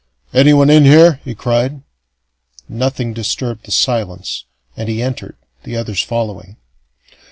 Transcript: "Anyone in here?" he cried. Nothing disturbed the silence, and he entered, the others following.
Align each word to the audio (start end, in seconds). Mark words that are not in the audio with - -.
"Anyone 0.33 0.71
in 0.71 0.83
here?" 0.83 1.21
he 1.23 1.35
cried. 1.35 1.83
Nothing 2.67 3.13
disturbed 3.13 3.65
the 3.65 3.71
silence, 3.71 4.45
and 4.75 4.89
he 4.89 4.99
entered, 4.99 5.35
the 5.61 5.77
others 5.77 6.01
following. 6.01 6.57